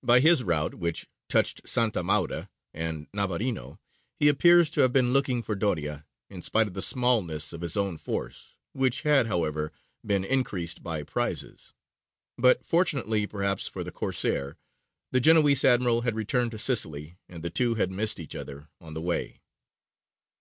[0.00, 3.80] By his route, which touched Santa Maura and Navarino,
[4.14, 7.76] he appears to have been looking for Doria, in spite of the smallness of his
[7.76, 9.72] own force (which had, however,
[10.06, 11.72] been increased by prizes);
[12.38, 14.56] but, fortunately, perhaps, for the Corsair,
[15.10, 18.94] the Genoese admiral had returned to Sicily, and the two had missed each other on
[18.94, 19.40] the way.